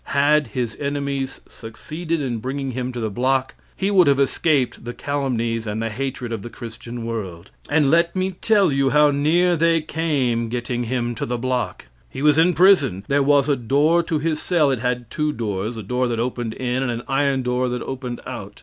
[0.15, 4.95] Had his enemies succeeded in bringing him to the block, he would have escaped the
[4.95, 7.51] calumnies and the hatred of the Christian world.
[7.69, 11.85] And let me tell you how neat they came getting him to the block.
[12.09, 15.77] He was in prison, there was a door to his cell it had two doors,
[15.77, 18.59] a door that opened in and an iron door that opened out.